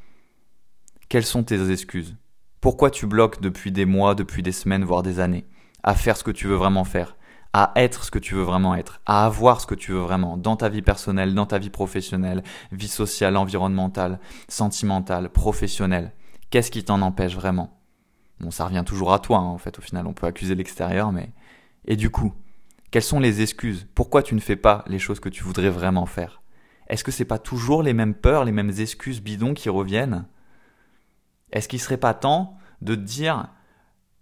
quelles 1.11 1.27
sont 1.27 1.43
tes 1.43 1.71
excuses? 1.71 2.17
Pourquoi 2.63 2.91
tu 2.91 3.07
bloques 3.07 3.43
depuis 3.43 3.71
des 3.71 3.85
mois, 3.85 4.15
depuis 4.15 4.43
des 4.43 4.51
semaines, 4.51 4.83
voire 4.83 5.03
des 5.03 5.21
années, 5.21 5.47
à 5.83 5.95
faire 5.95 6.17
ce 6.17 6.25
que 6.25 6.31
tu 6.31 6.47
veux 6.47 6.57
vraiment 6.57 6.85
faire, 6.85 7.19
à 7.53 7.73
être 7.77 8.05
ce 8.05 8.11
que 8.11 8.19
tu 8.19 8.35
veux 8.35 8.43
vraiment 8.43 8.75
être, 8.75 9.03
à 9.05 9.27
avoir 9.27 9.61
ce 9.61 9.67
que 9.67 9.75
tu 9.75 9.93
veux 9.93 9.99
vraiment 9.99 10.39
dans 10.39 10.57
ta 10.57 10.71
vie 10.71 10.81
personnelle, 10.81 11.35
dans 11.35 11.45
ta 11.45 11.59
vie 11.59 11.69
professionnelle, 11.69 12.43
vie 12.73 12.89
sociale, 12.89 13.37
environnementale, 13.37 14.21
sentimentale, 14.49 15.29
professionnelle? 15.29 16.15
Qu'est-ce 16.49 16.71
qui 16.71 16.83
t'en 16.83 17.03
empêche 17.03 17.35
vraiment? 17.35 17.78
Bon, 18.41 18.51
ça 18.51 18.67
revient 18.67 18.85
toujours 18.87 19.13
à 19.13 19.19
toi, 19.19 19.39
hein, 19.39 19.43
en 19.43 19.59
fait, 19.59 19.79
au 19.79 19.83
final, 19.83 20.07
on 20.07 20.13
peut 20.13 20.27
accuser 20.27 20.55
l'extérieur, 20.55 21.13
mais... 21.13 21.31
Et 21.87 21.97
du 21.97 22.11
coup, 22.11 22.35
quelles 22.91 23.03
sont 23.03 23.21
les 23.21 23.41
excuses? 23.43 23.87
Pourquoi 23.95 24.23
tu 24.23 24.35
ne 24.35 24.41
fais 24.41 24.57
pas 24.57 24.85
les 24.87 24.99
choses 24.99 25.21
que 25.21 25.29
tu 25.29 25.43
voudrais 25.43 25.71
vraiment 25.71 26.07
faire? 26.07 26.43
Est-ce 26.89 27.05
que 27.05 27.11
c'est 27.11 27.25
pas 27.25 27.39
toujours 27.39 27.83
les 27.83 27.93
mêmes 27.93 28.15
peurs, 28.15 28.45
les 28.45 28.53
mêmes 28.53 28.73
excuses 28.79 29.21
bidons 29.21 29.55
qui 29.55 29.69
reviennent? 29.69 30.27
Est-ce 31.53 31.69
qu'il 31.69 31.81
serait 31.81 31.99
pas 31.99 32.15
temps 32.15 32.57
de 32.81 32.95
te 32.95 33.01
dire 33.01 33.49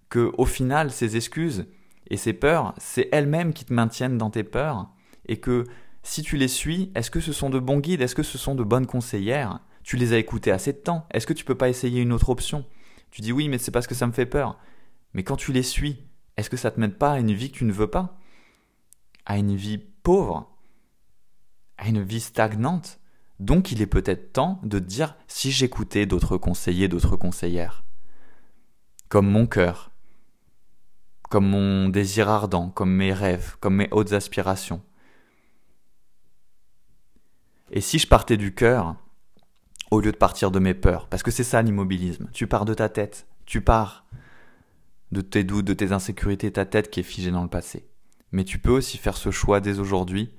que 0.08 0.32
au 0.38 0.44
final 0.44 0.90
ces 0.90 1.16
excuses 1.16 1.66
et 2.08 2.16
ces 2.16 2.32
peurs, 2.32 2.74
c'est 2.78 3.08
elles-mêmes 3.12 3.52
qui 3.52 3.64
te 3.64 3.72
maintiennent 3.72 4.18
dans 4.18 4.30
tes 4.30 4.44
peurs? 4.44 4.88
Et 5.26 5.38
que 5.38 5.64
si 6.02 6.22
tu 6.22 6.36
les 6.36 6.48
suis, 6.48 6.92
est-ce 6.94 7.10
que 7.10 7.20
ce 7.20 7.32
sont 7.32 7.50
de 7.50 7.58
bons 7.58 7.78
guides, 7.78 8.00
est-ce 8.00 8.14
que 8.14 8.22
ce 8.22 8.38
sont 8.38 8.54
de 8.54 8.64
bonnes 8.64 8.86
conseillères? 8.86 9.60
Tu 9.82 9.96
les 9.96 10.12
as 10.12 10.18
écoutées 10.18 10.52
assez 10.52 10.72
de 10.72 10.78
temps, 10.78 11.06
est-ce 11.12 11.26
que 11.26 11.32
tu 11.32 11.44
peux 11.44 11.56
pas 11.56 11.68
essayer 11.68 12.00
une 12.00 12.12
autre 12.12 12.28
option? 12.28 12.64
Tu 13.16 13.22
dis 13.22 13.32
oui, 13.32 13.48
mais 13.48 13.56
c'est 13.56 13.70
parce 13.70 13.86
que 13.86 13.94
ça 13.94 14.06
me 14.06 14.12
fait 14.12 14.26
peur. 14.26 14.58
Mais 15.14 15.24
quand 15.24 15.36
tu 15.36 15.50
les 15.50 15.62
suis, 15.62 16.04
est-ce 16.36 16.50
que 16.50 16.58
ça 16.58 16.70
te 16.70 16.78
mène 16.78 16.92
pas 16.92 17.12
à 17.12 17.18
une 17.18 17.32
vie 17.32 17.50
que 17.50 17.56
tu 17.56 17.64
ne 17.64 17.72
veux 17.72 17.88
pas? 17.88 18.20
À 19.24 19.38
une 19.38 19.56
vie 19.56 19.78
pauvre? 19.78 20.54
À 21.78 21.88
une 21.88 22.02
vie 22.02 22.20
stagnante? 22.20 23.00
Donc 23.40 23.72
il 23.72 23.80
est 23.80 23.86
peut-être 23.86 24.34
temps 24.34 24.60
de 24.64 24.78
dire 24.78 25.16
si 25.28 25.50
j'écoutais 25.50 26.04
d'autres 26.04 26.36
conseillers, 26.36 26.88
d'autres 26.88 27.16
conseillères. 27.16 27.84
Comme 29.08 29.30
mon 29.30 29.46
cœur, 29.46 29.92
comme 31.30 31.48
mon 31.48 31.88
désir 31.88 32.28
ardent, 32.28 32.68
comme 32.68 32.92
mes 32.92 33.14
rêves, 33.14 33.56
comme 33.60 33.76
mes 33.76 33.88
hautes 33.92 34.12
aspirations. 34.12 34.82
Et 37.70 37.80
si 37.80 37.98
je 37.98 38.08
partais 38.08 38.36
du 38.36 38.54
cœur, 38.54 38.94
au 39.90 40.00
lieu 40.00 40.12
de 40.12 40.16
partir 40.16 40.50
de 40.50 40.58
mes 40.58 40.74
peurs, 40.74 41.08
parce 41.08 41.22
que 41.22 41.30
c'est 41.30 41.44
ça 41.44 41.62
l'immobilisme, 41.62 42.28
tu 42.32 42.46
pars 42.46 42.64
de 42.64 42.74
ta 42.74 42.88
tête, 42.88 43.26
tu 43.44 43.60
pars 43.60 44.04
de 45.12 45.20
tes 45.20 45.44
doutes, 45.44 45.64
de 45.64 45.74
tes 45.74 45.92
insécurités, 45.92 46.50
ta 46.50 46.64
tête 46.64 46.90
qui 46.90 47.00
est 47.00 47.04
figée 47.04 47.30
dans 47.30 47.42
le 47.42 47.48
passé. 47.48 47.88
Mais 48.32 48.44
tu 48.44 48.58
peux 48.58 48.70
aussi 48.70 48.98
faire 48.98 49.16
ce 49.16 49.30
choix 49.30 49.60
dès 49.60 49.78
aujourd'hui 49.78 50.30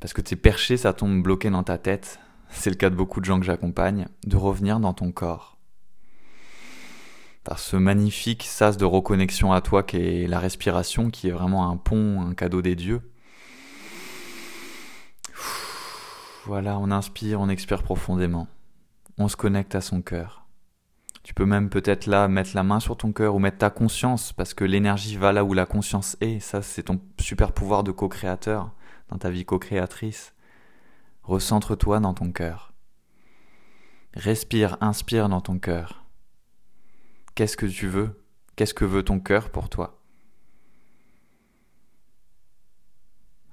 parce 0.00 0.12
que 0.12 0.20
tu 0.20 0.34
es 0.34 0.36
perché, 0.36 0.76
ça 0.76 0.92
tombe 0.92 1.22
bloqué 1.22 1.50
dans 1.50 1.64
ta 1.64 1.76
tête, 1.76 2.20
c'est 2.50 2.70
le 2.70 2.76
cas 2.76 2.90
de 2.90 2.94
beaucoup 2.94 3.20
de 3.20 3.24
gens 3.24 3.40
que 3.40 3.46
j'accompagne, 3.46 4.06
de 4.26 4.36
revenir 4.36 4.78
dans 4.80 4.94
ton 4.94 5.10
corps. 5.10 5.58
Par 7.42 7.58
ce 7.58 7.76
magnifique 7.76 8.44
sas 8.44 8.76
de 8.76 8.84
reconnexion 8.84 9.52
à 9.52 9.60
toi 9.60 9.82
qui 9.82 9.96
est 9.96 10.26
la 10.28 10.38
respiration, 10.38 11.10
qui 11.10 11.28
est 11.28 11.32
vraiment 11.32 11.70
un 11.70 11.76
pont, 11.76 12.20
un 12.20 12.34
cadeau 12.34 12.62
des 12.62 12.76
dieux. 12.76 13.00
Voilà, 16.48 16.78
on 16.78 16.90
inspire, 16.90 17.42
on 17.42 17.50
expire 17.50 17.82
profondément. 17.82 18.48
On 19.18 19.28
se 19.28 19.36
connecte 19.36 19.74
à 19.74 19.82
son 19.82 20.00
cœur. 20.00 20.46
Tu 21.22 21.34
peux 21.34 21.44
même 21.44 21.68
peut-être 21.68 22.06
là 22.06 22.26
mettre 22.26 22.52
la 22.54 22.62
main 22.62 22.80
sur 22.80 22.96
ton 22.96 23.12
cœur 23.12 23.34
ou 23.34 23.38
mettre 23.38 23.58
ta 23.58 23.68
conscience, 23.68 24.32
parce 24.32 24.54
que 24.54 24.64
l'énergie 24.64 25.18
va 25.18 25.34
là 25.34 25.44
où 25.44 25.52
la 25.52 25.66
conscience 25.66 26.16
est. 26.22 26.40
Ça, 26.40 26.62
c'est 26.62 26.84
ton 26.84 27.02
super 27.20 27.52
pouvoir 27.52 27.84
de 27.84 27.92
co-créateur 27.92 28.72
dans 29.10 29.18
ta 29.18 29.28
vie 29.28 29.44
co-créatrice. 29.44 30.32
Recentre-toi 31.22 32.00
dans 32.00 32.14
ton 32.14 32.32
cœur. 32.32 32.72
Respire, 34.14 34.78
inspire 34.80 35.28
dans 35.28 35.42
ton 35.42 35.58
cœur. 35.58 36.06
Qu'est-ce 37.34 37.58
que 37.58 37.66
tu 37.66 37.88
veux? 37.88 38.24
Qu'est-ce 38.56 38.72
que 38.72 38.86
veut 38.86 39.02
ton 39.02 39.20
cœur 39.20 39.50
pour 39.50 39.68
toi? 39.68 40.00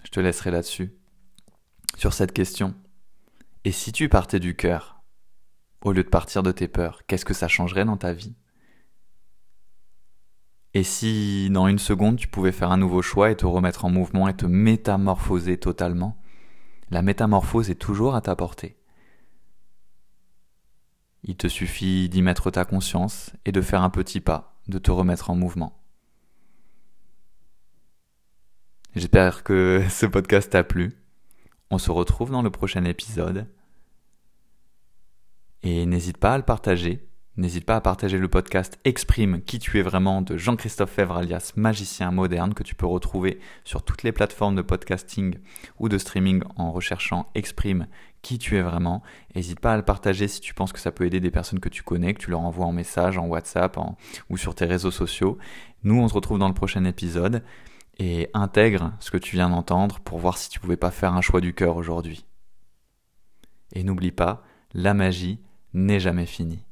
Je 0.06 0.12
te 0.12 0.22
laisserai 0.22 0.52
là-dessus, 0.52 0.96
sur 1.98 2.14
cette 2.14 2.32
question. 2.32 2.74
Et 3.66 3.72
si 3.72 3.92
tu 3.92 4.10
partais 4.10 4.40
du 4.40 4.56
cœur, 4.56 5.02
au 5.82 5.92
lieu 5.92 6.04
de 6.04 6.10
partir 6.10 6.44
de 6.44 6.52
tes 6.52 6.68
peurs, 6.68 7.04
qu'est-ce 7.08 7.26
que 7.26 7.34
ça 7.34 7.48
changerait 7.48 7.84
dans 7.84 7.98
ta 7.98 8.14
vie? 8.14 8.36
Et 10.76 10.84
si 10.84 11.50
dans 11.50 11.68
une 11.68 11.80
seconde 11.80 12.18
tu 12.18 12.28
pouvais 12.28 12.52
faire 12.52 12.72
un 12.72 12.78
nouveau 12.78 13.02
choix 13.02 13.32
et 13.32 13.36
te 13.36 13.48
remettre 13.48 13.84
en 13.84 13.90
mouvement 13.90 14.28
et 14.28 14.36
te 14.36 14.46
métamorphoser 14.46 15.58
totalement, 15.58 16.22
la 16.92 17.02
métamorphose 17.02 17.72
est 17.72 17.82
toujours 17.82 18.14
à 18.14 18.22
ta 18.22 18.36
portée. 18.36 18.78
Il 21.24 21.36
te 21.36 21.48
suffit 21.48 22.08
d'y 22.08 22.22
mettre 22.22 22.52
ta 22.52 22.66
conscience 22.66 23.34
et 23.46 23.52
de 23.52 23.62
faire 23.62 23.82
un 23.82 23.90
petit 23.90 24.20
pas, 24.20 24.60
de 24.68 24.78
te 24.78 24.92
remettre 24.92 25.32
en 25.32 25.36
mouvement. 25.36 25.82
J'espère 28.96 29.44
que 29.44 29.84
ce 29.90 30.06
podcast 30.06 30.52
t'a 30.52 30.64
plu. 30.64 31.02
On 31.72 31.80
se 31.80 31.90
retrouve 31.90 32.30
dans 32.30 32.44
le 32.44 32.52
prochain 32.52 32.86
épisode. 32.86 33.48
Et 35.68 35.88
n'hésite 35.88 36.20
pas 36.20 36.36
à 36.36 36.38
le 36.38 36.44
partager 36.44 37.10
N'hésite 37.38 37.66
pas 37.66 37.76
à 37.76 37.82
partager 37.82 38.20
le 38.20 38.28
podcast 38.28 38.80
Exprime 38.86 39.42
qui 39.42 39.58
tu 39.58 39.80
es 39.80 39.82
vraiment 39.82 40.22
de 40.22 40.38
Jean-Christophe 40.38 40.92
Fèvre 40.92 41.18
alias 41.18 41.54
Magicien 41.56 42.12
Moderne 42.12 42.54
que 42.54 42.62
tu 42.62 42.76
peux 42.76 42.86
retrouver 42.86 43.40
sur 43.64 43.82
toutes 43.82 44.04
les 44.04 44.12
plateformes 44.12 44.56
de 44.56 44.62
podcasting 44.62 45.40
ou 45.80 45.90
de 45.90 45.98
streaming 45.98 46.44
en 46.56 46.72
recherchant 46.72 47.32
Exprime 47.34 47.88
qui 48.22 48.38
tu 48.38 48.58
es 48.58 48.62
vraiment. 48.62 49.02
N'hésite 49.34 49.60
pas 49.60 49.74
à 49.74 49.78
le 49.78 49.82
partager 49.82 50.28
si 50.28 50.40
tu 50.40 50.54
penses 50.54 50.72
que 50.72 50.80
ça 50.80 50.92
peut 50.92 51.08
aider 51.08 51.20
des 51.20 51.32
personnes 51.32 51.60
que 51.60 51.68
tu 51.68 51.82
connais, 51.82 52.14
que 52.14 52.22
tu 52.22 52.30
leur 52.30 52.42
envoies 52.42 52.68
en 52.68 52.72
message, 52.72 53.18
en 53.18 53.26
WhatsApp 53.26 53.76
ou 54.30 54.38
sur 54.38 54.54
tes 54.54 54.66
réseaux 54.66 54.92
sociaux. 54.92 55.40
Nous, 55.84 56.00
on 56.00 56.08
se 56.08 56.14
retrouve 56.14 56.38
dans 56.38 56.48
le 56.48 56.54
prochain 56.54 56.86
épisode. 56.86 57.44
et 57.98 58.30
intègre 58.36 58.94
ce 59.00 59.10
que 59.10 59.18
tu 59.18 59.36
viens 59.36 59.50
d'entendre 59.50 60.00
pour 60.02 60.20
voir 60.20 60.38
si 60.38 60.48
tu 60.48 60.60
pouvais 60.60 60.78
pas 60.78 60.92
faire 60.92 61.14
un 61.14 61.22
choix 61.22 61.42
du 61.42 61.56
cœur 61.56 61.76
aujourd'hui. 61.76 62.24
Et 63.74 63.84
n'oublie 63.84 64.12
pas, 64.12 64.44
la 64.72 64.94
magie 64.94 65.40
n'est 65.76 66.00
jamais 66.00 66.26
finie. 66.26 66.65